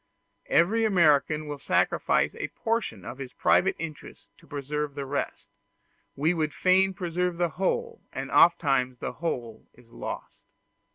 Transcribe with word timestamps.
Every 0.47 0.83
American 0.83 1.45
will 1.45 1.59
sacrifice 1.59 2.33
a 2.33 2.47
portion 2.47 3.05
of 3.05 3.19
his 3.19 3.33
private 3.33 3.75
interests 3.77 4.29
to 4.39 4.47
preserve 4.47 4.95
the 4.95 5.05
rest; 5.05 5.49
we 6.15 6.33
would 6.33 6.55
fain 6.55 6.95
preserve 6.95 7.37
the 7.37 7.49
whole, 7.49 8.01
and 8.11 8.31
oftentimes 8.31 8.97
the 8.97 9.11
whole 9.11 9.67
is 9.75 9.91
lost. 9.91 10.39